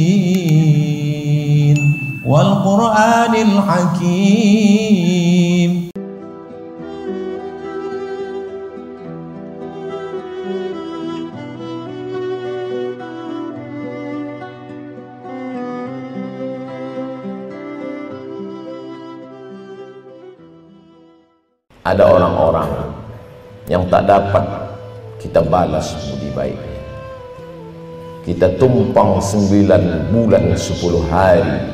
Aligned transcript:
والقرآن 2.22 3.34
الحكيم. 3.34 4.78
Ada 21.88 22.04
orang-orang 22.04 22.37
yang 23.68 23.84
tak 23.92 24.08
dapat 24.08 24.44
kita 25.20 25.44
balas 25.44 25.92
budi 26.08 26.32
baiknya. 26.32 26.76
Kita 28.24 28.56
tumpang 28.60 29.20
sembilan 29.20 30.12
bulan 30.12 30.52
sepuluh 30.56 31.04
hari 31.08 31.64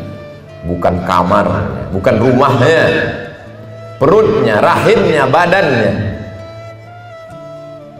bukan 0.66 1.02
kamarnya, 1.06 1.90
bukan 1.90 2.14
rumahnya, 2.18 2.84
perutnya, 3.98 4.62
rahimnya, 4.62 5.24
badannya. 5.30 5.94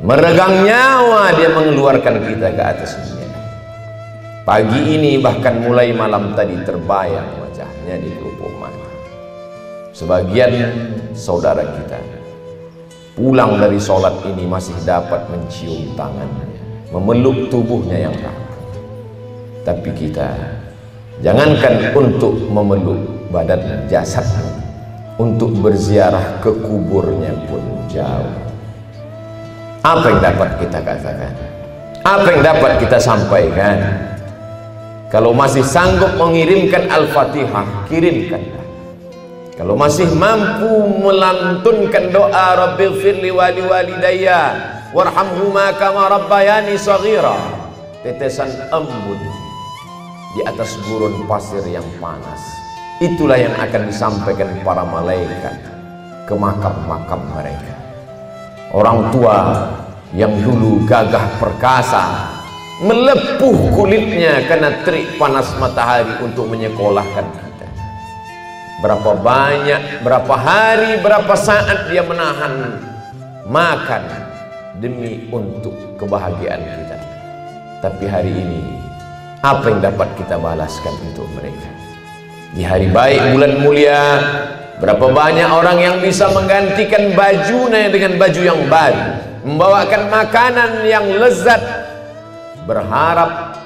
Meregang 0.04 0.68
nyawa 0.68 1.32
dia 1.32 1.48
mengeluarkan 1.48 2.28
kita 2.28 2.52
ke 2.52 2.62
atas 2.62 2.92
dunia. 3.00 3.40
Pagi 4.44 5.00
ini 5.00 5.16
bahkan 5.16 5.64
mulai 5.64 5.96
malam 5.96 6.36
tadi 6.36 6.60
terbayang 6.60 7.40
wajahnya 7.40 7.96
di 8.04 8.12
kelupuk 8.12 8.52
mata. 8.60 8.90
Sebagian 9.96 10.52
saudara 11.16 11.64
kita 11.64 12.13
pulang 13.14 13.62
dari 13.62 13.78
sholat 13.78 14.26
ini 14.26 14.42
masih 14.42 14.74
dapat 14.82 15.22
mencium 15.30 15.94
tangannya, 15.94 16.50
memeluk 16.90 17.46
tubuhnya 17.46 18.10
yang 18.10 18.14
rapuh. 18.18 18.58
Tapi 19.62 19.90
kita 19.94 20.34
jangankan 21.22 21.94
untuk 21.94 22.34
memeluk 22.50 23.30
badan 23.30 23.86
jasadnya, 23.86 24.50
untuk 25.16 25.54
berziarah 25.62 26.42
ke 26.42 26.50
kuburnya 26.66 27.30
pun 27.46 27.62
jauh. 27.86 28.34
Apa 29.86 30.06
yang 30.10 30.20
dapat 30.20 30.48
kita 30.58 30.78
katakan? 30.82 31.32
Apa 32.02 32.28
yang 32.34 32.42
dapat 32.42 32.72
kita 32.82 32.98
sampaikan? 32.98 33.76
Kalau 35.14 35.30
masih 35.30 35.62
sanggup 35.62 36.18
mengirimkan 36.18 36.90
Al-Fatihah, 36.90 37.86
kirimkanlah. 37.86 38.63
Kalau 39.54 39.78
masih 39.78 40.10
mampu 40.18 40.66
melantunkan 40.98 42.10
doa 42.10 42.46
Rabbil 42.58 42.98
firli 42.98 43.30
wali 43.30 43.62
walidayya 43.62 44.50
warhamhuma 44.90 45.78
kama 45.78 46.10
rabbayani 46.10 46.74
saghira 46.74 47.38
tetesan 48.02 48.50
embun 48.74 49.22
di 50.34 50.42
atas 50.42 50.74
gurun 50.82 51.22
pasir 51.30 51.62
yang 51.70 51.86
panas. 52.02 52.42
Itulah 52.98 53.38
yang 53.38 53.54
akan 53.54 53.86
disampaikan 53.86 54.50
para 54.66 54.82
malaikat 54.82 55.54
ke 56.26 56.34
makam-makam 56.34 57.22
mereka. 57.38 57.74
Orang 58.74 59.14
tua 59.14 59.70
yang 60.18 60.34
dulu 60.42 60.82
gagah 60.82 61.30
perkasa 61.38 62.26
melepuh 62.82 63.70
kulitnya 63.70 64.50
karena 64.50 64.82
terik 64.82 65.14
panas 65.14 65.46
matahari 65.62 66.10
untuk 66.26 66.50
menyekolahkan 66.50 67.53
berapa 68.84 69.16
banyak, 69.16 70.04
berapa 70.04 70.34
hari, 70.36 71.00
berapa 71.00 71.32
saat 71.32 71.88
dia 71.88 72.04
menahan 72.04 72.76
makan 73.48 74.04
demi 74.76 75.24
untuk 75.32 75.72
kebahagiaan 75.96 76.60
kita. 76.60 76.98
Tapi 77.80 78.04
hari 78.04 78.28
ini, 78.28 78.60
apa 79.40 79.72
yang 79.72 79.80
dapat 79.80 80.08
kita 80.20 80.36
balaskan 80.36 80.92
untuk 81.08 81.24
mereka? 81.32 81.68
Di 82.52 82.60
hari 82.60 82.92
baik 82.92 83.32
bulan 83.32 83.52
mulia, 83.64 84.04
berapa 84.76 85.08
banyak 85.08 85.48
orang 85.48 85.78
yang 85.80 85.96
bisa 86.04 86.28
menggantikan 86.36 87.16
bajunya 87.16 87.88
dengan 87.88 88.20
baju 88.20 88.40
yang 88.44 88.60
baru, 88.68 89.04
membawakan 89.48 90.02
makanan 90.12 90.70
yang 90.84 91.08
lezat, 91.08 91.88
berharap 92.68 93.56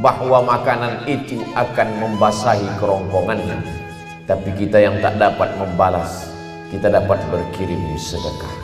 bahwa 0.00 0.40
makanan 0.48 1.04
itu 1.04 1.44
akan 1.52 1.88
membasahi 2.00 2.64
kerongkongannya 2.80 3.81
tapi 4.26 4.54
kita 4.54 4.78
yang 4.78 5.02
tak 5.02 5.18
dapat 5.18 5.50
membalas 5.58 6.30
kita 6.72 6.88
dapat 6.88 7.20
berkirim 7.28 7.98
sedekah. 8.00 8.54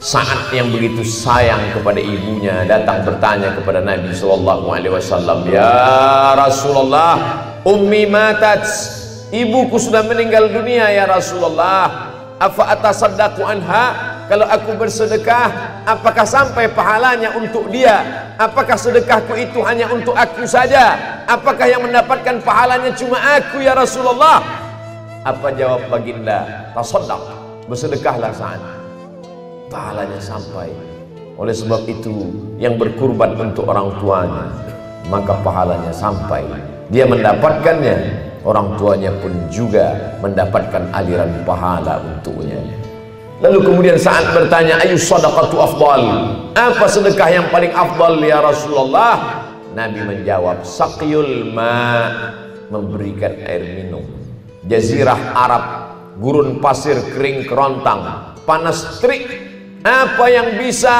Saat 0.00 0.48
yang 0.56 0.72
begitu 0.72 1.04
sayang 1.04 1.76
kepada 1.76 2.00
ibunya 2.00 2.64
datang 2.64 3.04
bertanya 3.04 3.52
kepada 3.52 3.84
Nabi 3.84 4.16
sallallahu 4.16 4.72
alaihi 4.72 4.96
wasallam 4.96 5.44
ya 5.44 6.32
Rasulullah 6.40 7.14
ummi 7.68 8.08
matat? 8.08 8.64
Ibuku 9.28 9.76
sudah 9.76 10.00
meninggal 10.08 10.48
dunia 10.50 10.88
ya 10.88 11.04
Rasulullah. 11.04 12.16
Afa 12.40 12.72
atasaddaqu 12.72 13.44
anha? 13.44 14.16
Kalau 14.24 14.48
aku 14.48 14.72
bersedekah 14.80 15.84
apakah 15.84 16.24
sampai 16.24 16.72
pahalanya 16.72 17.36
untuk 17.36 17.68
dia? 17.68 18.00
Apakah 18.40 18.80
sedekahku 18.80 19.36
itu 19.36 19.60
hanya 19.68 19.84
untuk 19.92 20.16
aku 20.16 20.48
saja? 20.48 20.96
Apakah 21.28 21.68
yang 21.68 21.84
mendapatkan 21.84 22.40
pahalanya 22.40 22.88
cuma 22.96 23.20
aku 23.36 23.60
ya 23.60 23.76
Rasulullah 23.76 24.69
apa 25.20 25.52
jawab 25.52 25.84
baginda? 25.92 26.72
Tasaddaq. 26.72 27.20
Bersedekahlah 27.68 28.32
saat 28.32 28.60
pahalanya 29.68 30.16
sampai. 30.18 30.72
Oleh 31.36 31.52
sebab 31.52 31.84
itu 31.88 32.32
yang 32.60 32.76
berkurban 32.76 33.36
untuk 33.38 33.68
orang 33.68 33.92
tuanya 34.00 34.48
maka 35.12 35.36
pahalanya 35.44 35.92
sampai. 35.92 36.44
Dia 36.88 37.04
mendapatkannya. 37.04 38.28
Orang 38.40 38.72
tuanya 38.80 39.12
pun 39.20 39.36
juga 39.52 40.16
mendapatkan 40.24 40.88
aliran 40.96 41.28
pahala 41.44 42.00
untuknya. 42.00 42.56
Lalu 43.44 43.68
kemudian 43.68 44.00
saat 44.00 44.32
bertanya 44.32 44.80
ayu 44.80 44.96
sadaqatu 44.96 45.60
afdal? 45.60 46.00
Apa 46.56 46.88
sedekah 46.88 47.28
yang 47.28 47.46
paling 47.52 47.68
afdal 47.76 48.16
ya 48.24 48.40
Rasulullah? 48.40 49.44
Nabi 49.76 50.00
menjawab 50.00 50.64
saqyul 50.64 51.52
ma. 51.52 52.08
Memberikan 52.72 53.34
air 53.44 53.66
minum 53.76 54.19
jazirah 54.64 55.32
Arab 55.32 55.64
gurun 56.20 56.60
pasir 56.60 57.00
kering 57.16 57.48
kerontang 57.48 58.34
panas 58.44 59.00
terik. 59.00 59.48
Apa 59.80 60.28
yang 60.28 60.60
bisa 60.60 60.96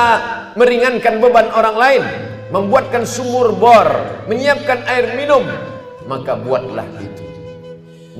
meringankan 0.57 1.21
beban 1.21 1.53
orang 1.53 1.77
lain? 1.77 2.03
Membuatkan 2.49 3.05
sumur 3.05 3.53
bor 3.53 3.89
menyiapkan 4.25 4.89
air 4.89 5.21
minum. 5.21 5.45
Maka 6.09 6.41
buatlah 6.41 6.89
itu. 6.97 7.25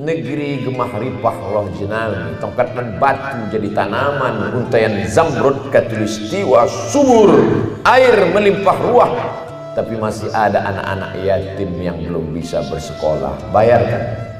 Negeri 0.01 0.63
gemah 0.63 0.97
ripah 0.97 1.35
Allah 1.35 1.65
jenami 1.75 2.37
tongkat 2.39 2.73
dan 2.73 2.95
batu 2.97 3.37
jadi 3.51 3.69
tanaman 3.75 4.55
untayan 4.55 5.03
zamrud 5.09 5.73
katulistiwa 5.73 6.69
subur. 6.93 7.33
Air 7.83 8.29
melimpah 8.29 8.77
ruah. 8.85 9.11
Tapi 9.73 9.97
masih 9.97 10.29
ada 10.31 10.61
anak-anak 10.67 11.11
yatim 11.25 11.73
yang 11.81 11.97
belum 12.05 12.37
bisa 12.37 12.61
bersekolah. 12.69 13.33
Bayarkan 13.49 14.30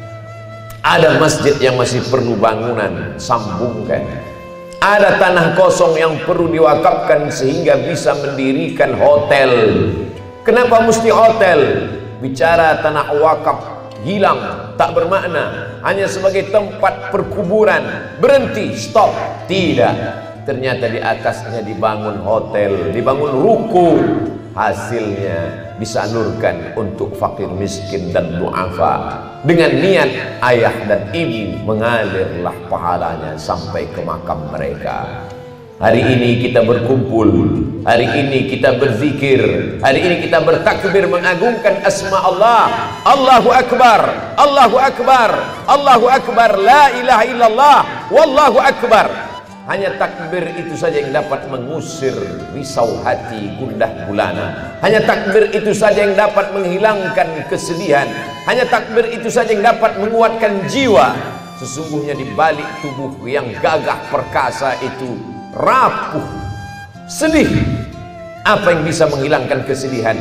ada 0.82 1.22
masjid 1.22 1.54
yang 1.62 1.78
masih 1.78 2.02
perlu 2.10 2.34
bangunan 2.38 3.16
sambungkan 3.22 4.02
ada 4.82 5.22
tanah 5.22 5.54
kosong 5.54 5.94
yang 5.94 6.18
perlu 6.26 6.50
diwakafkan 6.50 7.30
sehingga 7.30 7.78
bisa 7.86 8.18
mendirikan 8.18 8.98
hotel. 8.98 9.78
Kenapa 10.42 10.82
mesti 10.82 11.14
hotel? 11.14 11.86
Bicara 12.18 12.82
tanah 12.82 13.14
wakaf 13.22 13.62
hilang 14.02 14.74
tak 14.82 14.98
bermakna. 14.98 15.78
Hanya 15.86 16.10
sebagai 16.10 16.50
tempat 16.50 17.14
perkuburan. 17.14 18.18
Berhenti 18.18 18.74
stop. 18.74 19.14
Tidak. 19.46 19.96
Ternyata 20.50 20.90
di 20.90 20.98
atasnya 20.98 21.62
dibangun 21.62 22.18
hotel 22.26 22.90
dibangun 22.90 23.38
ruko 23.38 24.02
hasilnya 24.58 25.70
disalurkan 25.78 26.74
untuk 26.74 27.14
fakir 27.14 27.46
miskin 27.54 28.10
dan 28.10 28.42
duafa 28.42 29.30
dengan 29.42 29.74
niat 29.74 30.10
ayah 30.46 30.76
dan 30.86 31.10
ibu 31.10 31.66
mengalirlah 31.66 32.54
pahalanya 32.70 33.34
sampai 33.42 33.90
ke 33.90 34.02
makam 34.06 34.38
mereka. 34.54 35.26
Hari 35.82 35.98
ini 35.98 36.46
kita 36.46 36.62
berkumpul 36.62 37.58
hari 37.82 38.06
ini 38.06 38.54
kita 38.54 38.78
berzikir 38.78 39.42
hari 39.82 40.06
ini 40.06 40.30
kita 40.30 40.38
bertakbir 40.46 41.10
mengagungkan 41.10 41.82
asma 41.82 42.22
Allah. 42.22 42.70
Allahu 43.02 43.50
Akbar 43.50 44.02
Allahu 44.38 44.78
Akbar 44.78 45.32
Allahu 45.66 46.06
Akbar 46.06 46.62
la 46.62 46.94
ilaha 47.02 47.24
illallah 47.26 47.78
wallahu 48.14 48.62
akbar. 48.62 49.10
Hanya 49.66 49.94
takbir 49.98 50.54
itu 50.54 50.78
saja 50.78 51.02
yang 51.02 51.18
dapat 51.18 51.50
mengusir 51.50 52.14
risau 52.54 53.02
hati 53.02 53.58
gundah 53.58 54.06
gulana. 54.06 54.78
Hanya 54.86 55.02
takbir 55.02 55.50
itu 55.50 55.74
saja 55.74 56.06
yang 56.06 56.14
dapat 56.14 56.54
menghilangkan 56.54 57.46
kesedihan 57.50 58.10
hanya 58.50 58.66
takbir 58.66 59.06
itu 59.14 59.30
saja 59.30 59.54
yang 59.54 59.62
dapat 59.62 60.02
menguatkan 60.02 60.66
jiwa. 60.66 61.14
Sesungguhnya 61.62 62.18
di 62.18 62.26
balik 62.34 62.66
tubuh 62.82 63.14
yang 63.30 63.46
gagah 63.62 64.10
perkasa 64.10 64.74
itu 64.82 65.14
rapuh 65.54 66.26
sedih. 67.06 67.46
Apa 68.42 68.74
yang 68.74 68.82
bisa 68.82 69.06
menghilangkan 69.06 69.62
kesedihan? 69.70 70.18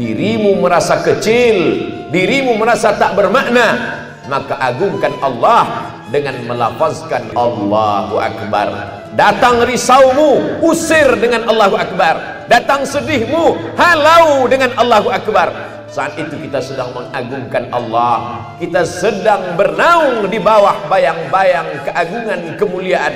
Dirimu 0.00 0.64
merasa 0.64 1.04
kecil 1.04 1.84
dirimu 2.08 2.56
merasa 2.56 2.96
tak 2.96 3.12
bermakna. 3.20 4.00
Maka 4.32 4.56
agungkan 4.56 5.12
Allah 5.20 5.92
dengan 6.08 6.40
melafazkan 6.48 7.36
Allahu 7.36 8.16
Akbar. 8.16 8.68
Datang 9.12 9.60
risaumu 9.68 10.60
usir 10.64 11.04
dengan 11.20 11.44
Allahu 11.52 11.76
Akbar. 11.76 12.48
Datang 12.48 12.88
sedihmu 12.88 13.76
halau 13.76 14.48
dengan 14.48 14.72
Allahu 14.80 15.12
Akbar 15.12 15.77
saat 15.88 16.20
itu 16.20 16.36
kita 16.36 16.60
sedang 16.60 16.92
mengagungkan 16.92 17.72
Allah. 17.72 18.44
Kita 18.60 18.84
sedang 18.84 19.56
bernaung 19.56 20.28
di 20.28 20.36
bawah 20.36 20.84
bayang-bayang 20.86 21.80
keagungan 21.88 22.60
kemuliaan. 22.60 23.14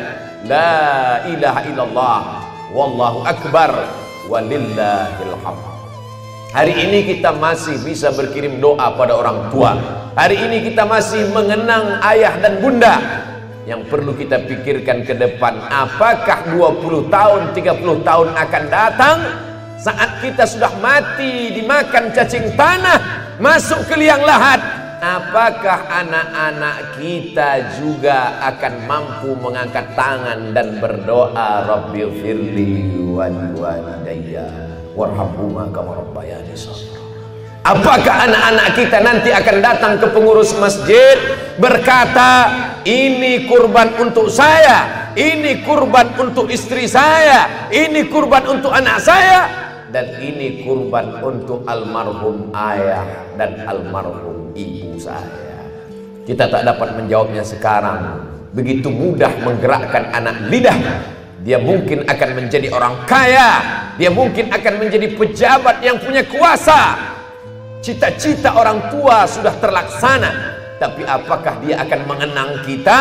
La 0.48 1.20
ilaha 1.28 1.60
illallah. 1.68 2.20
Wallahu 2.72 3.28
akbar. 3.28 3.70
Walillahil 4.32 5.36
hamd. 5.44 5.64
Hari 6.52 6.74
ini 6.88 6.98
kita 7.08 7.32
masih 7.36 7.80
bisa 7.80 8.12
berkirim 8.12 8.60
doa 8.60 8.92
pada 8.96 9.16
orang 9.16 9.48
tua. 9.52 9.72
Hari 10.16 10.36
ini 10.36 10.68
kita 10.68 10.84
masih 10.84 11.28
mengenang 11.32 12.00
ayah 12.04 12.36
dan 12.40 12.60
bunda. 12.60 12.96
Yang 13.68 13.88
perlu 13.88 14.12
kita 14.16 14.42
pikirkan 14.48 15.06
ke 15.06 15.14
depan, 15.16 15.54
apakah 15.70 16.50
20 16.50 17.08
tahun, 17.08 17.54
30 17.54 18.02
tahun 18.04 18.28
akan 18.34 18.62
datang 18.68 19.18
saat 19.82 20.22
kita 20.22 20.46
sudah 20.46 20.78
mati 20.78 21.50
dimakan 21.58 22.14
cacing 22.14 22.54
tanah, 22.54 23.34
masuk 23.42 23.82
ke 23.90 23.98
liang 23.98 24.22
lahat, 24.22 24.62
apakah 25.02 25.90
anak-anak 25.90 27.02
kita 27.02 27.74
juga 27.82 28.38
akan 28.46 28.74
mampu 28.86 29.34
mengangkat 29.34 29.90
tangan 29.98 30.54
dan 30.54 30.78
berdoa 30.78 31.66
Rabbil 31.66 32.14
firli 32.22 32.94
wal 33.10 33.34
walidayya 33.58 34.46
warhamhuma 34.94 35.66
kama 35.74 35.98
rabbayani 35.98 36.54
Apakah 37.62 38.26
anak-anak 38.26 38.68
kita 38.74 38.98
nanti 39.02 39.30
akan 39.34 39.56
datang 39.62 39.94
ke 39.98 40.06
pengurus 40.10 40.50
masjid 40.58 41.14
berkata, 41.62 42.50
"Ini 42.82 43.46
kurban 43.46 43.94
untuk 44.02 44.26
saya, 44.26 45.10
ini 45.14 45.62
kurban 45.62 46.10
untuk 46.18 46.50
istri 46.50 46.90
saya, 46.90 47.70
ini 47.70 48.10
kurban 48.10 48.50
untuk 48.50 48.74
anak 48.74 48.98
saya, 48.98 49.62
dan 49.92 50.16
ini 50.18 50.64
kurban 50.64 51.20
untuk 51.20 51.62
almarhum 51.68 52.50
ayah 52.56 53.04
dan 53.36 53.62
almarhum 53.68 54.50
ibu 54.56 54.96
saya." 54.98 55.68
Kita 56.24 56.48
tak 56.48 56.64
dapat 56.64 56.96
menjawabnya 56.96 57.44
sekarang. 57.44 58.32
Begitu 58.56 58.88
mudah 58.88 59.32
menggerakkan 59.44 60.12
anak 60.12 60.48
lidah 60.48 60.78
dia 61.42 61.58
mungkin 61.58 62.06
akan 62.06 62.30
menjadi 62.38 62.70
orang 62.70 63.02
kaya. 63.02 63.50
Dia 63.98 64.14
mungkin 64.14 64.48
akan 64.54 64.74
menjadi 64.78 65.10
pejabat 65.18 65.82
yang 65.82 65.98
punya 65.98 66.22
kuasa. 66.22 66.94
Cita-cita 67.82 68.54
orang 68.54 68.94
tua 68.94 69.26
sudah 69.26 69.50
terlaksana. 69.58 70.30
Tapi 70.78 71.02
apakah 71.02 71.58
dia 71.66 71.82
akan 71.82 72.00
mengenang 72.06 72.62
kita? 72.62 72.98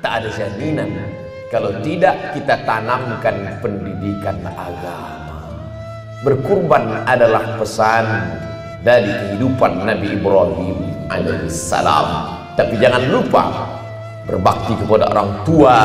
Tak 0.00 0.12
ada 0.24 0.28
jaminan. 0.32 0.88
Kalau 1.52 1.76
tidak 1.84 2.32
kita 2.32 2.64
tanamkan 2.64 3.60
pendidikan 3.60 4.40
agama 4.40 5.25
berkurban 6.24 7.04
adalah 7.04 7.60
pesan 7.60 8.04
dari 8.80 9.10
kehidupan 9.10 9.84
Nabi 9.84 10.16
Ibrahim 10.16 10.76
alaihissalam 11.12 12.06
tapi 12.56 12.80
jangan 12.80 13.04
lupa 13.12 13.44
berbakti 14.24 14.72
kepada 14.80 15.12
orang 15.12 15.30
tua 15.44 15.78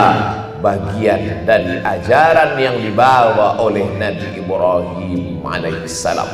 bagian 0.62 1.44
dari 1.44 1.82
ajaran 1.82 2.56
yang 2.56 2.78
dibawa 2.80 3.60
oleh 3.60 3.84
Nabi 3.98 4.40
Ibrahim 4.40 5.42
alaihissalam. 5.44 6.30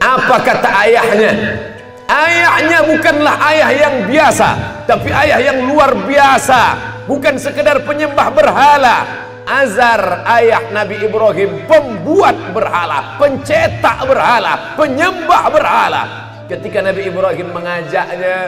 Apa 0.00 0.36
kata 0.40 0.68
ayahnya? 0.86 1.32
Ayahnya 2.08 2.78
bukanlah 2.88 3.34
ayah 3.52 3.70
yang 3.72 3.96
biasa, 4.08 4.48
tapi 4.88 5.08
ayah 5.12 5.38
yang 5.52 5.58
luar 5.66 5.92
biasa. 6.08 6.60
Bukan 7.04 7.34
sekedar 7.36 7.82
penyembah 7.82 8.30
berhala. 8.30 8.96
Azar 9.42 10.22
ayah 10.38 10.70
Nabi 10.70 11.02
Ibrahim 11.02 11.66
pembuat 11.66 12.54
berhala, 12.54 13.18
pencetak 13.18 14.06
berhala, 14.06 14.78
penyembah 14.78 15.44
berhala. 15.50 16.02
Ketika 16.46 16.78
Nabi 16.84 17.10
Ibrahim 17.10 17.48
mengajaknya 17.50 18.38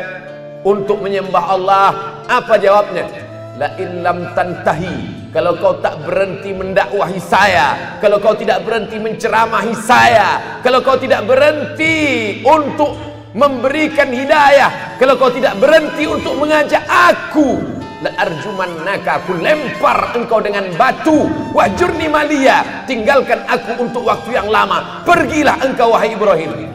untuk 0.62 1.02
menyembah 1.02 1.44
Allah, 1.50 1.88
apa 2.30 2.54
jawabnya? 2.58 3.06
La 3.54 3.70
illam 3.78 4.34
tantahi 4.34 5.30
kalau 5.30 5.54
kau 5.58 5.78
tak 5.78 5.98
berhenti 6.02 6.50
mendakwahi 6.50 7.22
saya 7.22 7.98
kalau 8.02 8.18
kau 8.18 8.34
tidak 8.34 8.66
berhenti 8.66 8.98
menceramahi 8.98 9.74
saya 9.78 10.58
kalau 10.58 10.82
kau 10.82 10.98
tidak 10.98 11.22
berhenti 11.22 12.38
untuk 12.42 12.98
memberikan 13.34 14.10
hidayah 14.10 14.98
kalau 14.98 15.14
kau 15.14 15.30
tidak 15.30 15.54
berhenti 15.62 16.06
untuk 16.06 16.34
mengajak 16.34 16.82
aku 16.86 17.73
la 18.04 18.12
arjumannaka 18.20 19.24
aku 19.24 19.40
lempar 19.40 20.12
engkau 20.12 20.44
dengan 20.44 20.68
batu. 20.76 21.24
Wajurni 21.56 22.12
malia 22.12 22.84
tinggalkan 22.84 23.40
aku 23.48 23.80
untuk 23.80 24.04
waktu 24.04 24.36
yang 24.36 24.52
lama. 24.52 25.00
Pergilah 25.08 25.56
engkau 25.64 25.96
wahai 25.96 26.12
Ibrahim. 26.12 26.68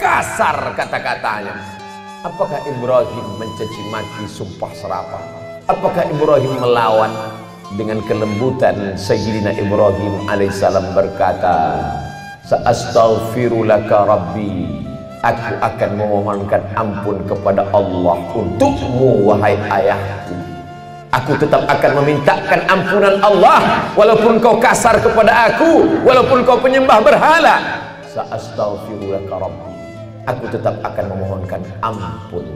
Kasar 0.00 0.72
kata-katanya. 0.72 1.52
Apakah 2.24 2.60
Ibrahim 2.64 3.26
mencaci 3.36 3.80
maki 3.92 4.24
sumpah 4.24 4.72
serapah? 4.72 5.24
Apakah 5.68 6.08
Ibrahim 6.08 6.56
melawan 6.56 7.12
dengan 7.76 8.00
kelembutan 8.08 8.96
Sayyidina 8.96 9.54
Ibrahim 9.56 10.26
alaihissalam 10.26 10.96
berkata 10.96 11.84
Sa'astaghfirulaka 12.44 14.08
Rabbi 14.08 14.89
Aku 15.20 15.52
akan 15.60 15.90
memohonkan 16.00 16.64
ampun 16.72 17.20
kepada 17.28 17.60
Allah 17.76 18.16
untukmu 18.32 19.28
wahai 19.28 19.52
ayahku 19.68 20.32
Aku 21.12 21.36
tetap 21.36 21.66
akan 21.66 22.00
memintakan 22.00 22.64
ampunan 22.70 23.18
Allah. 23.20 23.90
Walaupun 23.98 24.38
kau 24.38 24.62
kasar 24.62 24.96
kepada 25.02 25.50
aku 25.50 26.00
Walaupun 26.06 26.46
kau 26.46 26.56
penyembah 26.56 27.02
berhala. 27.02 27.82
Sa'astaghfirulaka 28.08 29.34
Rabbi. 29.34 29.70
Aku 30.30 30.44
tetap 30.48 30.78
akan 30.80 31.04
memohonkan 31.12 31.60
ampun 31.84 32.46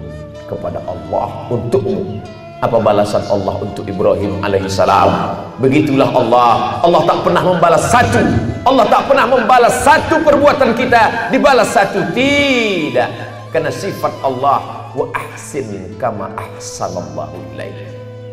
kepada 0.49 0.81
Allah 0.89 1.27
untukmu 1.51 2.21
apa 2.63 2.79
balasan 2.79 3.25
Allah 3.27 3.59
untuk 3.59 3.83
Ibrahim 3.85 4.39
alaihissalam? 4.41 5.11
Begitulah 5.59 6.09
Allah. 6.15 6.79
Allah 6.87 7.03
tak 7.03 7.19
pernah 7.27 7.43
membalas 7.43 7.85
satu. 7.91 8.23
Allah 8.65 8.85
tak 8.87 9.03
pernah 9.11 9.27
membalas 9.27 9.75
satu 9.83 10.23
perbuatan 10.23 10.73
kita. 10.79 11.35
Dibalas 11.35 11.75
satu. 11.75 12.01
Tidak. 12.15 13.11
Karena 13.51 13.71
sifat 13.75 14.17
Allah 14.23 14.91
wa 14.95 15.07
ahsin 15.13 15.99
kama 15.99 16.31
ahsanallahu 16.39 17.35
ilaih. 17.55 17.91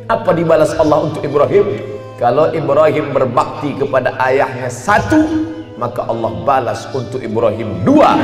Apa 0.08 0.32
dibalas 0.38 0.78
Allah 0.78 1.12
untuk 1.12 1.26
Ibrahim? 1.26 1.82
Kalau 2.22 2.54
Ibrahim 2.54 3.12
berbakti 3.12 3.74
kepada 3.74 4.14
ayahnya 4.22 4.70
satu 4.70 5.50
maka 5.82 6.06
Allah 6.06 6.30
balas 6.46 6.86
untuk 6.94 7.20
Ibrahim 7.20 7.82
dua. 7.82 8.16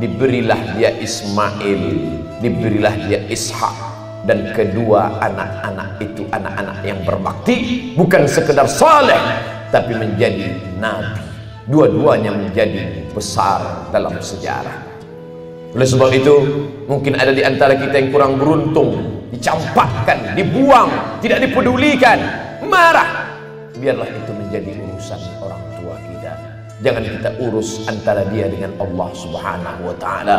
Diberilah 0.00 0.74
dia 0.74 0.90
Ismail. 0.98 1.82
Diberilah 2.42 2.94
dia 3.06 3.22
Ishak 3.30 3.93
dan 4.24 4.56
kedua 4.56 5.20
anak-anak 5.20 6.00
itu 6.00 6.24
anak-anak 6.32 6.80
yang 6.80 7.00
berbakti 7.04 7.56
bukan 7.92 8.24
sekedar 8.24 8.64
saleh 8.64 9.20
tapi 9.68 9.92
menjadi 9.92 10.54
nabi. 10.80 11.20
Dua-duanya 11.64 12.28
menjadi 12.28 13.08
besar 13.16 13.88
dalam 13.88 14.20
sejarah. 14.20 14.84
Oleh 15.72 15.88
sebab 15.88 16.12
itu 16.12 16.34
mungkin 16.84 17.16
ada 17.16 17.32
di 17.32 17.40
antara 17.40 17.72
kita 17.72 17.96
yang 17.96 18.12
kurang 18.12 18.36
beruntung. 18.36 19.16
Dicampakkan, 19.32 20.36
dibuang, 20.38 21.18
tidak 21.24 21.42
dipedulikan 21.42 22.20
marah. 22.68 23.34
Biarlah 23.74 24.06
itu 24.06 24.30
menjadi 24.30 24.70
urusan 24.78 25.20
orang 25.42 25.62
tua 25.80 25.96
kita. 25.98 26.32
Jangan 26.84 27.02
kita 27.02 27.30
urus 27.42 27.82
antara 27.88 28.22
dia 28.28 28.46
dengan 28.46 28.76
Allah 28.78 29.08
subhanahu 29.16 29.80
wa 29.90 29.96
ta'ala 29.98 30.36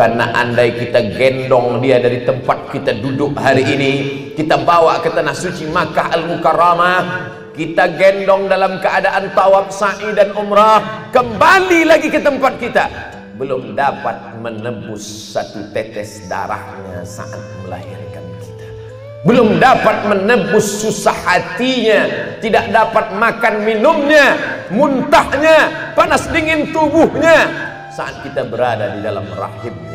karena 0.00 0.32
andai 0.32 0.80
kita 0.80 1.12
gendong 1.12 1.84
dia 1.84 2.00
dari 2.00 2.24
tempat 2.24 2.72
kita 2.72 2.96
duduk 3.04 3.36
hari 3.36 3.68
ini 3.68 3.92
kita 4.32 4.56
bawa 4.64 5.04
ke 5.04 5.12
tanah 5.12 5.36
suci 5.36 5.68
Makkah 5.68 6.16
Al-Mukarramah 6.16 7.00
kita 7.52 8.00
gendong 8.00 8.48
dalam 8.48 8.80
keadaan 8.80 9.28
tawaf 9.36 9.68
sa'i 9.68 10.16
dan 10.16 10.32
umrah 10.32 11.12
kembali 11.12 11.84
lagi 11.84 12.08
ke 12.08 12.16
tempat 12.16 12.56
kita. 12.56 12.88
Belum 13.36 13.76
dapat 13.76 14.40
menebus 14.40 15.36
satu 15.36 15.68
tetes 15.76 16.24
darahnya 16.24 17.04
saat 17.04 17.36
melahirkan 17.60 18.24
kita. 18.40 18.68
Belum 19.28 19.60
dapat 19.60 20.08
menebus 20.08 20.80
susah 20.80 21.16
hatinya 21.28 22.08
tidak 22.40 22.72
dapat 22.72 23.12
makan 23.20 23.54
minumnya 23.68 24.40
muntahnya 24.72 25.92
panas 25.92 26.24
dingin 26.32 26.72
tubuhnya. 26.72 27.68
Saat 27.92 28.24
kita 28.24 28.48
berada 28.48 28.96
di 28.96 29.04
dalam 29.04 29.28
rahimnya 29.36 29.89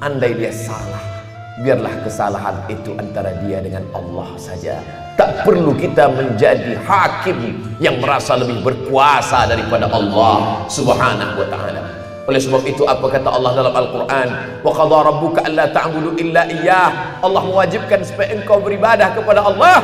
andai 0.00 0.32
dia 0.32 0.52
salah 0.52 1.20
biarlah 1.60 1.92
kesalahan 2.02 2.56
itu 2.72 2.96
antara 2.96 3.36
dia 3.44 3.60
dengan 3.60 3.84
Allah 3.92 4.32
saja. 4.40 4.80
Tak 5.20 5.44
perlu 5.44 5.76
kita 5.76 6.08
menjadi 6.08 6.80
hakim 6.88 7.60
yang 7.76 8.00
merasa 8.00 8.40
lebih 8.40 8.64
berkuasa 8.64 9.44
daripada 9.44 9.84
Allah 9.92 10.64
Subhanahu 10.72 11.44
wa 11.44 11.46
taala. 11.52 11.82
Oleh 12.24 12.40
sebab 12.40 12.64
itu 12.64 12.88
apa 12.88 13.04
kata 13.04 13.28
Allah 13.28 13.52
dalam 13.52 13.74
Al-Quran? 13.76 14.28
Wa 14.64 14.72
qadha 14.72 14.98
rabbuka 15.12 15.40
alla 15.44 15.68
ta'budu 15.68 16.16
illa 16.16 16.48
iyyah. 16.48 17.20
Allah 17.20 17.42
mewajibkan 17.44 18.00
supaya 18.00 18.32
engkau 18.32 18.64
beribadah 18.64 19.12
kepada 19.12 19.44
Allah. 19.44 19.78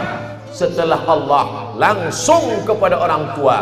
Setelah 0.49 1.05
Allah 1.05 1.77
langsung 1.77 2.65
kepada 2.65 2.97
orang 2.97 3.37
tua. 3.37 3.61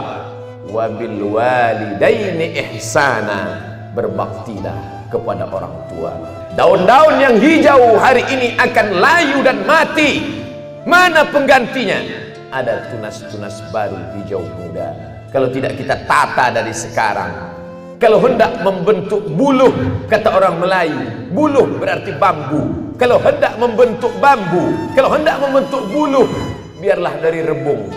Wa 0.70 0.86
bil 0.86 1.18
walidaini 1.34 2.54
ihsana. 2.78 3.58
Berbaktilah 3.98 4.93
kepada 5.14 5.46
orang 5.46 5.74
tua. 5.86 6.12
Daun-daun 6.58 7.22
yang 7.22 7.38
hijau 7.38 7.98
hari 7.98 8.26
ini 8.26 8.58
akan 8.58 8.86
layu 8.98 9.38
dan 9.46 9.62
mati. 9.62 10.42
Mana 10.82 11.22
penggantinya? 11.30 12.02
Ada 12.50 12.90
tunas-tunas 12.90 13.62
baru 13.70 13.98
hijau 14.18 14.42
muda. 14.58 14.94
Kalau 15.30 15.50
tidak 15.50 15.78
kita 15.78 15.98
tata 16.06 16.50
dari 16.54 16.74
sekarang. 16.74 17.54
Kalau 17.98 18.22
hendak 18.22 18.62
membentuk 18.62 19.22
buluh 19.38 19.70
kata 20.10 20.30
orang 20.34 20.62
Melayu 20.62 21.30
buluh 21.34 21.66
berarti 21.78 22.14
bambu. 22.14 22.94
Kalau 22.94 23.18
hendak 23.18 23.58
membentuk 23.58 24.14
bambu 24.22 24.70
kalau 24.94 25.10
hendak 25.10 25.42
membentuk 25.42 25.82
buluh 25.90 26.30
biarlah 26.78 27.18
dari 27.18 27.42
rebung. 27.42 27.90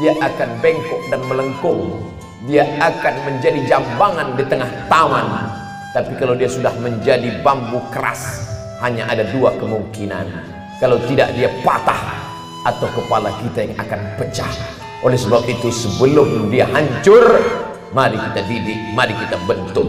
Dia 0.00 0.16
akan 0.16 0.48
bengkok 0.64 1.02
dan 1.12 1.20
melengkung. 1.28 2.00
Dia 2.48 2.64
akan 2.80 3.14
menjadi 3.28 3.60
jambangan 3.68 4.32
di 4.40 4.44
tengah 4.48 4.70
taman 4.88 5.51
tapi 5.92 6.12
kalau 6.16 6.32
dia 6.32 6.48
sudah 6.48 6.72
menjadi 6.80 7.40
bambu 7.44 7.80
keras 7.92 8.48
hanya 8.80 9.06
ada 9.08 9.28
dua 9.30 9.52
kemungkinan 9.56 10.26
kalau 10.80 10.96
tidak 11.06 11.30
dia 11.36 11.52
patah 11.62 12.00
atau 12.66 12.88
kepala 12.96 13.30
kita 13.44 13.68
yang 13.68 13.76
akan 13.78 14.00
pecah 14.16 14.52
oleh 15.04 15.16
sebab 15.16 15.44
itu 15.46 15.68
sebelum 15.70 16.50
dia 16.50 16.66
hancur 16.72 17.40
Mari 17.92 18.16
kita 18.16 18.40
didik, 18.48 18.80
mari 18.96 19.12
kita 19.12 19.36
bentuk. 19.44 19.84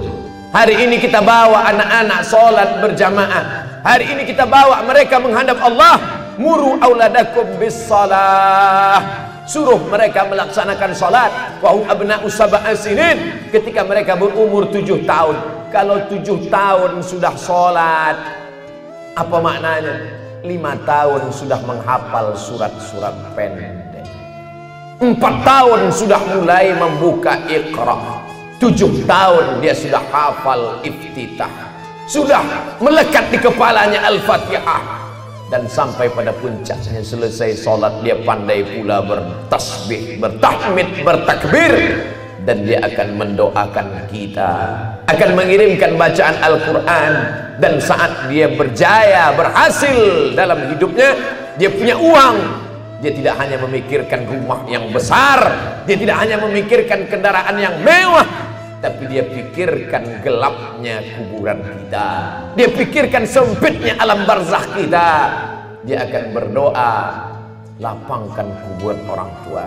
Hari 0.52 0.76
ini 0.76 1.00
kita 1.00 1.24
bawa 1.24 1.72
anak-anak 1.72 2.20
solat 2.28 2.84
berjamaah. 2.84 3.44
Hari 3.80 4.12
ini 4.12 4.28
kita 4.28 4.44
bawa 4.44 4.84
mereka 4.84 5.24
menghadap 5.24 5.56
Allah. 5.64 5.96
Muru 6.36 6.76
auladakum 6.84 7.48
bis 7.56 7.72
salah. 7.88 9.00
Suruh 9.48 9.80
mereka 9.88 10.28
melaksanakan 10.28 10.92
salat. 10.92 11.32
Wahum 11.64 11.88
abna'u 11.88 12.28
sinin. 12.76 13.48
Ketika 13.56 13.88
mereka 13.88 14.20
berumur 14.20 14.68
tujuh 14.68 15.08
tahun. 15.08 15.63
Kalau 15.74 15.98
tujuh 16.06 16.54
tahun 16.54 17.02
sudah 17.02 17.34
salat, 17.34 18.14
apa 19.18 19.38
maknanya? 19.42 20.06
Lima 20.46 20.78
tahun 20.86 21.34
sudah 21.34 21.58
menghafal 21.66 22.38
surat-surat 22.38 23.18
pendek. 23.34 24.06
Empat 25.02 25.42
tahun 25.42 25.90
sudah 25.90 26.22
mulai 26.30 26.78
membuka 26.78 27.42
ikra. 27.50 28.22
Tujuh 28.62 29.02
tahun 29.10 29.66
dia 29.66 29.74
sudah 29.74 29.98
hafal 30.14 30.78
iftitah. 30.86 31.50
Sudah 32.06 32.46
melekat 32.78 33.34
di 33.34 33.42
kepalanya 33.42 34.06
Al-Fatihah. 34.14 35.02
Dan 35.50 35.66
sampai 35.66 36.06
pada 36.14 36.38
puncaknya 36.38 37.02
selesai 37.02 37.58
solat 37.58 37.98
dia 38.06 38.14
pandai 38.22 38.62
pula 38.62 39.02
bertasbih, 39.02 40.22
bertahmid, 40.22 41.02
bertakbir. 41.02 41.74
Dan 42.46 42.62
dia 42.62 42.78
akan 42.86 43.08
mendoakan 43.18 44.06
kita. 44.14 44.54
Akan 45.10 45.36
mengirimkan 45.36 46.00
bacaan 46.00 46.36
Al-Quran. 46.40 47.14
Dan 47.62 47.78
saat 47.78 48.28
dia 48.34 48.50
berjaya, 48.50 49.32
berhasil 49.38 50.34
dalam 50.34 50.74
hidupnya. 50.74 51.14
Dia 51.54 51.70
punya 51.70 51.94
uang, 51.94 52.38
dia 53.04 53.14
tidak 53.14 53.36
hanya 53.38 53.62
memikirkan 53.62 54.26
rumah 54.26 54.66
yang 54.66 54.90
besar, 54.90 55.38
dia 55.86 55.94
tidak 55.94 56.18
hanya 56.18 56.42
memikirkan 56.42 57.06
kendaraan 57.06 57.62
yang 57.62 57.78
mewah, 57.86 58.26
tapi 58.82 59.06
dia 59.06 59.22
pikirkan 59.22 60.24
gelapnya 60.26 61.04
kuburan 61.14 61.62
kita. 61.62 62.10
Dia 62.58 62.68
pikirkan 62.74 63.24
sempitnya 63.30 64.00
alam 64.02 64.24
barzakh 64.26 64.76
kita. 64.76 65.10
Dia 65.84 66.10
akan 66.10 66.24
berdoa, 66.32 66.96
lapangkan 67.80 68.48
kuburan 68.66 69.00
orang 69.08 69.32
tua. 69.46 69.64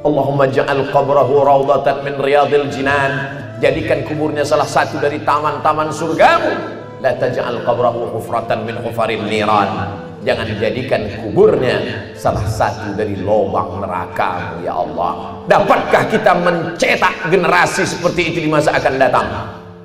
Allahumma 0.00 0.48
ja'al 0.48 0.88
qabrahu 0.88 1.44
raudatan 1.44 2.00
min 2.04 2.16
riyadil 2.16 2.68
jinan. 2.72 3.39
Jadikan 3.60 4.08
kuburnya 4.08 4.40
salah 4.40 4.64
satu 4.64 4.96
dari 4.96 5.20
taman-taman 5.20 5.92
surgamu. 5.92 6.80
La 7.04 7.12
taj'al 7.12 7.60
qabrahu 7.60 8.08
hufratan 8.16 8.64
min 8.64 8.80
hufaril 8.80 9.20
niran. 9.28 10.00
Jangan 10.24 10.48
jadikan 10.56 11.04
kuburnya 11.20 12.08
salah 12.16 12.44
satu 12.44 12.96
dari 12.96 13.20
lubang 13.20 13.84
neraka 13.84 14.60
ya 14.64 14.80
Allah. 14.80 15.44
Dapatkah 15.44 16.08
kita 16.08 16.32
mencetak 16.40 17.28
generasi 17.28 17.84
seperti 17.84 18.32
itu 18.32 18.38
di 18.44 18.48
masa 18.48 18.76
akan 18.76 18.94
datang? 18.96 19.28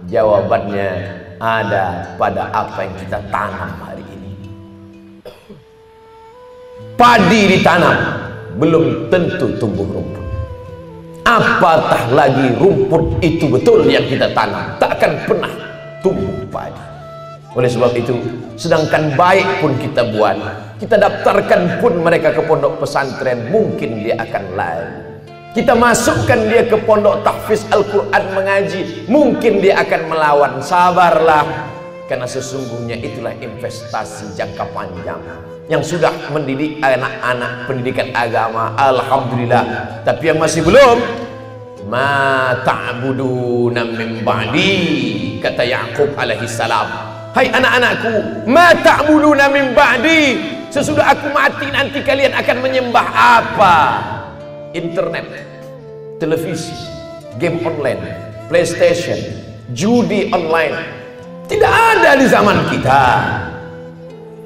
Jawabannya 0.07 0.91
ada 1.39 2.15
pada 2.15 2.51
apa 2.55 2.79
yang 2.83 2.95
kita 2.99 3.19
tanam 3.27 3.71
hari 3.79 4.03
ini. 4.15 4.31
Padi 6.95 7.41
ditanam 7.59 7.95
belum 8.55 9.11
tentu 9.11 9.55
tumbuh 9.59 9.87
rumput 9.87 10.24
apatah 11.25 12.13
lagi 12.13 12.53
rumput 12.55 13.19
itu 13.25 13.49
betul 13.49 13.83
yang 13.89 14.05
kita 14.05 14.29
tanam 14.31 14.77
tak 14.77 15.01
akan 15.01 15.11
pernah 15.25 15.53
tumbuh 16.05 16.45
padi 16.53 16.95
oleh 17.55 17.71
sebab 17.71 17.95
itu, 17.95 18.19
sedangkan 18.59 19.15
baik 19.15 19.63
pun 19.63 19.79
kita 19.79 20.03
buat, 20.11 20.35
kita 20.75 20.99
daftarkan 20.99 21.79
pun 21.79 22.03
mereka 22.03 22.35
ke 22.35 22.43
pondok 22.43 22.83
pesantren, 22.83 23.47
mungkin 23.47 24.03
dia 24.03 24.19
akan 24.19 24.43
lain. 24.59 24.87
Kita 25.55 25.71
masukkan 25.71 26.51
dia 26.51 26.67
ke 26.67 26.75
pondok 26.83 27.23
tahfiz 27.23 27.63
Al-Quran 27.71 28.23
mengaji, 28.35 29.07
mungkin 29.07 29.63
dia 29.63 29.79
akan 29.87 30.01
melawan. 30.11 30.59
Sabarlah, 30.59 31.47
karena 32.11 32.27
sesungguhnya 32.27 32.99
itulah 32.99 33.31
investasi 33.39 34.35
jangka 34.35 34.67
panjang 34.75 35.23
yang 35.65 35.81
sudah 35.81 36.13
mendidik 36.29 36.77
anak-anak 36.81 37.65
pendidikan 37.65 38.09
agama. 38.13 38.77
Alhamdulillah. 38.77 39.63
Tapi 40.05 40.23
yang 40.29 40.37
masih 40.37 40.61
belum, 40.61 40.97
ma 41.89 42.53
ta'buduna 42.61 43.81
min 43.89 44.21
ba'di 44.21 44.73
kata 45.41 45.65
Yakub 45.65 46.13
alaihi 46.17 46.49
salam 46.49 47.15
Hai 47.35 47.51
anak-anakku, 47.51 48.47
ma 48.47 48.71
ta'buduna 48.79 49.51
min 49.51 49.75
ba'di? 49.75 50.39
Sesudah 50.71 51.11
aku 51.11 51.35
mati 51.35 51.67
nanti 51.67 51.99
kalian 51.99 52.31
akan 52.31 52.57
menyembah 52.63 53.07
apa? 53.11 53.75
Internet, 54.71 55.27
televisi, 56.19 56.71
game 57.35 57.59
online, 57.67 57.99
PlayStation, 58.47 59.19
judi 59.75 60.31
online. 60.31 60.75
Tidak 61.51 61.73
ada 61.95 62.15
di 62.15 62.25
zaman 62.27 62.71
kita. 62.71 63.03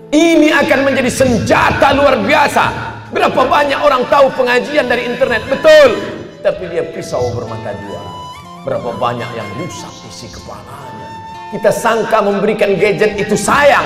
Ini 0.09 0.49
akan 0.65 0.79
menjadi 0.89 1.11
senjata 1.11 1.93
luar 1.93 2.17
biasa. 2.21 2.65
Berapa 3.13 3.41
banyak 3.45 3.79
orang 3.81 4.05
tahu 4.09 4.29
pengajian 4.37 4.89
dari 4.89 5.05
internet? 5.05 5.45
Betul. 5.45 5.97
Tapi 6.41 6.69
dia 6.69 6.85
pisau 6.89 7.29
bermata 7.33 7.73
dua. 7.77 8.01
Berapa 8.65 8.89
banyak 8.97 9.29
yang 9.37 9.49
rusak 9.61 9.93
isi 10.09 10.27
kepala 10.29 10.89
kita 11.49 11.73
sangka 11.73 12.21
memberikan 12.21 12.77
gadget 12.77 13.17
itu 13.17 13.33
sayang. 13.33 13.85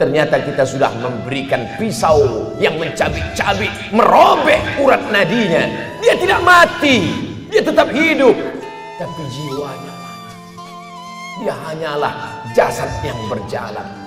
Ternyata 0.00 0.40
kita 0.42 0.64
sudah 0.66 0.90
memberikan 0.98 1.76
pisau 1.76 2.50
yang 2.58 2.74
mencabik-cabik, 2.80 3.70
merobek 3.92 4.58
urat 4.80 5.04
nadinya. 5.12 5.68
Dia 6.00 6.16
tidak 6.18 6.40
mati, 6.42 7.12
dia 7.52 7.62
tetap 7.62 7.92
hidup. 7.92 8.34
Tapi 8.98 9.22
jiwanya 9.30 9.92
mati. 9.94 10.36
Dia 11.44 11.54
hanyalah 11.54 12.14
jasad 12.56 12.90
yang 13.04 13.20
berjalan. 13.30 14.01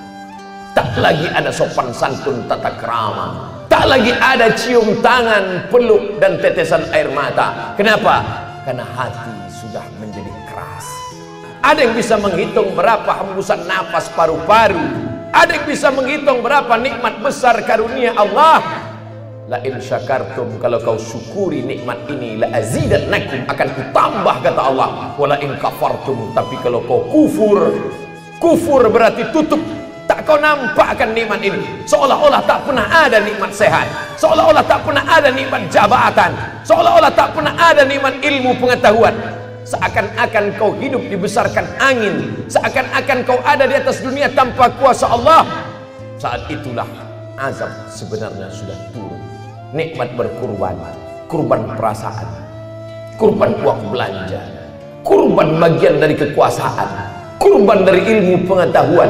Tak 0.86 1.02
lagi 1.02 1.26
ada 1.34 1.50
sopan 1.50 1.90
santun 1.90 2.46
tata 2.46 2.70
kerama. 2.78 3.50
Tak 3.66 3.90
lagi 3.90 4.14
ada 4.14 4.54
cium 4.54 5.02
tangan, 5.02 5.66
peluk 5.74 6.22
dan 6.22 6.38
tetesan 6.38 6.86
air 6.94 7.10
mata. 7.10 7.74
Kenapa? 7.74 8.22
Karena 8.62 8.86
hati 8.86 9.34
sudah 9.50 9.84
menjadi 9.98 10.36
ada 11.66 11.82
yang 11.82 11.98
bisa 11.98 12.14
menghitung 12.22 12.78
berapa 12.78 13.10
hembusan 13.10 13.66
nafas 13.66 14.06
paru-paru. 14.14 14.78
Ada 15.34 15.58
yang 15.58 15.66
bisa 15.66 15.90
menghitung 15.90 16.46
berapa 16.46 16.78
nikmat 16.78 17.26
besar 17.26 17.58
karunia 17.66 18.14
Allah. 18.14 18.62
La 19.50 19.58
in 19.66 19.82
syakartum 19.82 20.62
kalau 20.62 20.78
kau 20.86 20.94
syukuri 21.02 21.66
nikmat 21.66 22.06
ini 22.14 22.38
la 22.38 22.54
azidannakum 22.54 23.50
akan 23.50 23.68
kutambah 23.82 24.36
kata 24.46 24.62
Allah. 24.62 24.90
Wala 25.18 25.42
in 25.42 25.58
kafartum 25.58 26.38
tapi 26.38 26.54
kalau 26.62 26.86
kau 26.86 27.02
kufur 27.10 27.74
kufur 28.38 28.86
berarti 28.86 29.34
tutup 29.34 29.58
tak 30.06 30.26
kau 30.26 30.38
nampakkan 30.38 31.12
nikmat 31.12 31.42
ini. 31.42 31.62
Seolah-olah 31.90 32.42
tak 32.46 32.66
pernah 32.66 32.86
ada 32.86 33.18
nikmat 33.22 33.52
sehat. 33.54 33.86
Seolah-olah 34.18 34.66
tak 34.66 34.86
pernah 34.86 35.04
ada 35.06 35.30
nikmat 35.34 35.68
jabatan. 35.70 36.32
Seolah-olah 36.66 37.12
tak 37.14 37.34
pernah 37.34 37.54
ada 37.58 37.82
nikmat 37.86 38.22
ilmu 38.22 38.58
pengetahuan. 38.62 39.14
Seakan-akan 39.66 40.62
kau 40.62 40.78
hidup 40.78 41.02
dibesarkan 41.10 41.66
angin. 41.82 42.46
Seakan-akan 42.46 43.18
kau 43.26 43.42
ada 43.42 43.66
di 43.66 43.74
atas 43.74 44.02
dunia 44.02 44.30
tanpa 44.30 44.70
kuasa 44.78 45.10
Allah. 45.10 45.46
Saat 46.22 46.46
itulah 46.54 46.86
azab 47.42 47.74
sebenarnya 47.90 48.48
sudah 48.54 48.78
turun. 48.94 49.20
Nikmat 49.74 50.14
berkurban 50.14 51.06
kurban 51.26 51.66
perasaan 51.74 52.30
kurban 53.18 53.58
uang 53.66 53.82
belanja 53.90 54.42
kurban 55.02 55.58
bagian 55.58 55.98
dari 55.98 56.14
kekuasaan 56.14 56.90
kurban 57.42 57.82
dari 57.82 58.02
ilmu 58.06 58.46
pengetahuan 58.46 59.10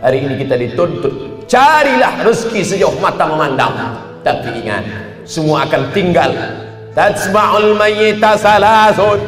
hari 0.00 0.24
ini 0.24 0.34
kita 0.44 0.54
dituntut 0.58 1.46
carilah 1.46 2.26
rezeki 2.26 2.62
sejauh 2.62 2.98
mata 2.98 3.24
memandang. 3.30 3.74
Tapi 4.26 4.66
ingat 4.66 4.82
semua 5.22 5.66
akan 5.66 5.94
tinggal. 5.94 6.30
Tatsma'ul 6.92 7.78
mayyita 7.78 8.34
salasun. 8.38 9.20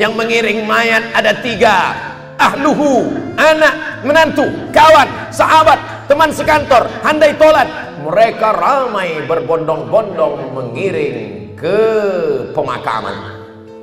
Yang 0.00 0.12
mengiring 0.16 0.60
mayat 0.64 1.04
ada 1.12 1.36
tiga. 1.40 1.92
Ahluhu 2.40 3.12
anak 3.36 4.02
menantu 4.02 4.48
kawan 4.74 5.06
sahabat 5.30 6.08
teman 6.08 6.32
sekantor 6.32 6.88
handai 7.04 7.36
tolat. 7.36 7.68
Mereka 8.02 8.48
ramai 8.50 9.22
berbondong-bondong 9.30 10.50
mengiring 10.50 11.16
ke 11.54 11.78
pemakaman. 12.50 13.14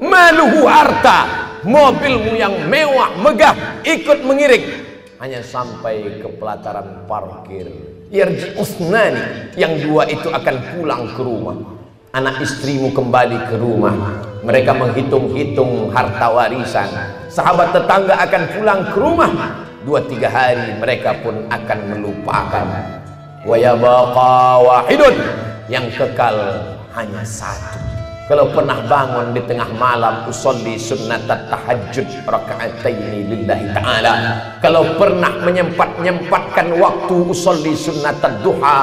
Maluhu 0.04 0.68
harta 0.68 1.50
mobilmu 1.64 2.36
yang 2.36 2.68
mewah 2.68 3.16
megah 3.20 3.84
ikut 3.88 4.28
mengiring 4.28 4.89
hanya 5.20 5.44
sampai 5.44 6.24
ke 6.24 6.28
pelataran 6.40 7.04
parkir. 7.04 7.68
Yarji 8.10 8.56
usnani 8.56 9.52
yang 9.60 9.76
dua 9.84 10.08
itu 10.08 10.32
akan 10.32 10.56
pulang 10.74 11.04
ke 11.12 11.22
rumah. 11.22 11.60
Anak 12.16 12.42
istrimu 12.42 12.90
kembali 12.96 13.38
ke 13.52 13.56
rumah. 13.60 13.94
Mereka 14.42 14.72
menghitung-hitung 14.74 15.92
harta 15.92 16.32
warisan. 16.32 16.90
Sahabat 17.28 17.76
tetangga 17.76 18.16
akan 18.18 18.44
pulang 18.56 18.82
ke 18.90 18.98
rumah. 18.98 19.32
Dua 19.84 20.00
tiga 20.08 20.32
hari 20.32 20.80
mereka 20.80 21.14
pun 21.20 21.46
akan 21.52 21.80
melupakan. 21.94 22.66
Wa 23.44 23.56
yabaqa 23.60 24.36
wahidun 24.64 25.16
yang 25.68 25.86
kekal 25.94 26.36
hanya 26.96 27.22
satu 27.28 27.89
kalau 28.30 28.46
pernah 28.54 28.78
bangun 28.86 29.34
di 29.34 29.42
tengah 29.42 29.66
malam 29.74 30.30
usolli 30.30 30.78
sunnat 30.78 31.26
tahajud 31.26 32.06
raka'ataini 32.30 33.26
lillahi 33.26 33.74
ta'ala. 33.74 34.14
Kalau 34.62 34.86
pernah 35.02 35.34
menyempat-nyempatkan 35.42 36.78
waktu 36.78 37.16
usolli 37.26 37.74
sunnat 37.74 38.22
duha 38.46 38.82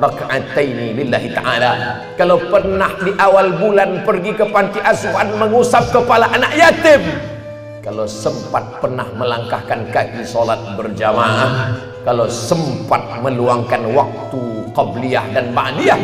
raka'ataini 0.00 0.96
lillahi 0.96 1.28
ta'ala. 1.28 1.70
Kalau 2.16 2.40
pernah 2.48 2.88
di 3.04 3.12
awal 3.20 3.60
bulan 3.60 4.00
pergi 4.00 4.32
ke 4.32 4.48
panti 4.48 4.80
asuhan 4.80 5.28
mengusap 5.36 5.92
kepala 5.92 6.32
anak 6.32 6.56
yatim. 6.56 7.04
Kalau 7.84 8.08
sempat 8.08 8.80
pernah 8.80 9.04
melangkahkan 9.12 9.92
kaki 9.92 10.24
solat 10.24 10.56
berjamaah. 10.80 11.76
Kalau 12.00 12.24
sempat 12.32 13.20
meluangkan 13.20 13.92
waktu 13.92 14.72
qabliyah 14.72 15.36
dan 15.36 15.52
ba'diyah. 15.52 16.00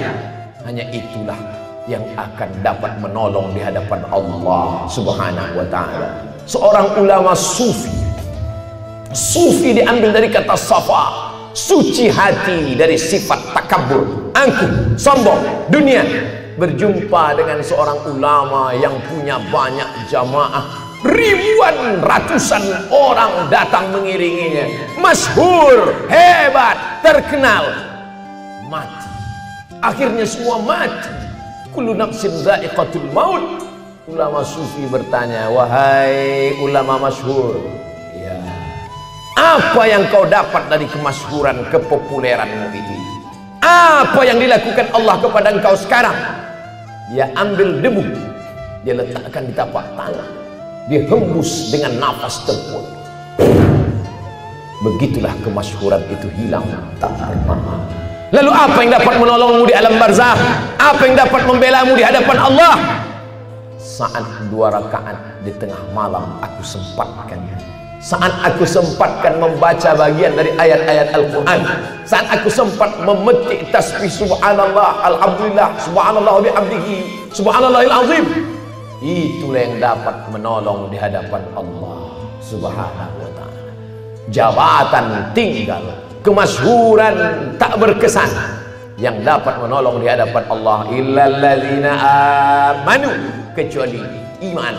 Hanya 0.68 0.84
itulah 0.92 1.40
yang 1.86 2.02
akan 2.18 2.50
dapat 2.66 2.98
menolong 2.98 3.54
di 3.54 3.62
hadapan 3.62 4.02
Allah 4.10 4.90
subhanahu 4.90 5.52
wa 5.54 5.66
ta'ala. 5.70 6.08
Seorang 6.46 6.98
ulama 6.98 7.30
sufi. 7.34 7.90
Sufi 9.14 9.78
diambil 9.78 10.10
dari 10.10 10.28
kata 10.30 10.58
safa. 10.58 11.34
Suci 11.56 12.12
hati 12.12 12.76
dari 12.76 13.00
sifat 13.00 13.56
takabur 13.56 14.34
angkuh 14.36 14.98
sombong 14.98 15.70
dunia. 15.72 16.04
Berjumpa 16.58 17.36
dengan 17.38 17.62
seorang 17.62 18.02
ulama 18.12 18.74
yang 18.76 18.98
punya 19.08 19.40
banyak 19.48 20.10
jamaah. 20.10 20.84
Ribuan 21.06 22.02
ratusan 22.02 22.90
orang 22.90 23.46
datang 23.46 23.94
mengiringinya. 23.94 24.66
Masyhur 24.98 25.94
hebat 26.10 26.98
terkenal. 27.04 27.70
Mati. 28.66 29.06
Akhirnya 29.84 30.24
semua 30.26 30.58
mati 30.58 31.25
kullu 31.76 31.92
nafsin 31.92 32.32
dha'iqatul 32.40 33.12
maut. 33.12 33.44
Ulama 34.08 34.40
sufi 34.40 34.88
bertanya 34.88 35.50
wahai 35.50 36.54
ulama 36.62 37.10
masyhur 37.10 37.58
ya 38.14 38.38
apa 39.34 39.82
yang 39.82 40.06
kau 40.14 40.22
dapat 40.22 40.62
dari 40.70 40.86
kemasyhuran 40.86 41.66
kepopuleranmu 41.74 42.70
ini? 42.70 42.98
Apa 43.66 44.22
yang 44.22 44.38
dilakukan 44.38 44.94
Allah 44.94 45.18
kepada 45.18 45.50
engkau 45.50 45.74
sekarang? 45.74 46.14
Dia 47.10 47.34
ambil 47.34 47.82
debu 47.82 48.06
dia 48.86 48.94
letakkan 48.94 49.50
di 49.50 49.54
tapak 49.58 49.82
tangan 49.98 50.30
dihembus 50.86 51.74
dengan 51.74 51.98
nafas 51.98 52.46
tempur 52.46 52.86
begitulah 54.86 55.34
kemasyhuran 55.42 55.98
itu 56.06 56.30
hilang 56.38 56.62
tak 57.02 57.10
pernah 57.18 57.82
lalu 58.36 58.52
apa 58.52 58.78
yang 58.84 58.92
dapat 58.92 59.14
menolongmu 59.16 59.64
di 59.64 59.74
alam 59.74 59.96
barzah? 59.96 60.36
Apa 60.76 61.02
yang 61.08 61.16
dapat 61.16 61.42
membelamu 61.48 61.96
di 61.96 62.04
hadapan 62.04 62.36
Allah? 62.36 62.74
Saat 63.80 64.52
dua 64.52 64.68
rakaat 64.68 65.40
di 65.40 65.56
tengah 65.56 65.80
malam 65.96 66.36
aku 66.44 66.60
sempatkan. 66.60 67.40
Saat 67.96 68.28
aku 68.44 68.68
sempatkan 68.68 69.40
membaca 69.40 69.96
bagian 69.96 70.36
dari 70.36 70.52
ayat-ayat 70.52 71.16
Al-Quran. 71.16 71.60
Saat 72.04 72.28
aku 72.28 72.52
sempat 72.52 72.92
memetik 73.02 73.72
tasbih 73.72 74.12
subhanallah 74.12 75.00
alhamdulillah 75.00 75.72
subhanallah 75.80 76.44
bihamdihi 76.44 76.96
subhanallahil 77.32 77.94
azim. 78.04 78.24
Itulah 79.00 79.60
yang 79.64 79.76
dapat 79.80 80.16
menolong 80.28 80.92
di 80.92 81.00
hadapan 81.00 81.40
Allah 81.56 82.12
subhanahu 82.44 83.16
wa 83.16 83.30
ta'ala. 83.32 83.72
Jabatan 84.28 85.04
tinggal 85.32 86.05
kemasyhuran 86.26 87.14
tak 87.54 87.78
berkesan. 87.78 88.26
Yang 88.98 89.28
dapat 89.28 89.60
menolong 89.60 90.00
di 90.02 90.08
hadapan 90.08 90.44
Allah 90.50 90.88
illalladzina 90.90 91.92
amanu 92.72 93.12
kecuali 93.52 94.00
iman 94.50 94.74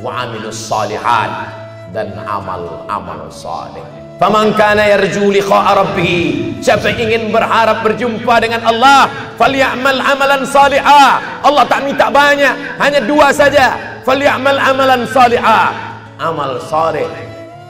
wa 0.00 0.22
amilus 0.22 0.56
salihat 0.56 1.50
dan 1.90 2.14
amal-amal 2.24 3.26
saleh. 3.28 3.82
Faman 4.16 4.54
kana 4.56 4.86
yarju 4.86 5.28
liqa'a 5.28 5.76
rabbih 5.82 6.56
siapa 6.64 6.88
ingin 6.94 7.28
berharap 7.28 7.84
berjumpa 7.84 8.40
dengan 8.40 8.64
Allah 8.64 9.12
falyamal 9.36 10.00
amalan 10.00 10.48
salihah 10.48 11.44
Allah 11.44 11.68
tak 11.68 11.84
minta 11.84 12.08
banyak 12.08 12.80
hanya 12.80 13.04
dua 13.04 13.34
saja. 13.34 13.98
Falyamal 14.06 14.56
amalan 14.56 15.04
salihah 15.10 15.74
amal 16.22 16.56
saleh 16.64 17.25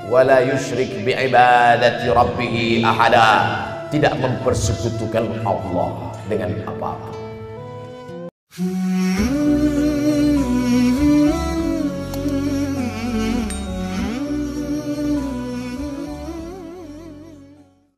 wala 0.06 0.42
yusyrik 0.42 1.02
bi 1.04 1.12
ibadati 1.14 2.10
rabbih 2.10 2.82
ahada. 2.82 3.28
Tidak 3.86 4.18
mempersekutukan 4.18 5.46
Allah 5.46 6.10
dengan 6.26 6.58
apa-apa 6.66 7.16